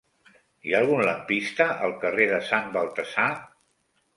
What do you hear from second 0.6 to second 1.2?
Hi ha algun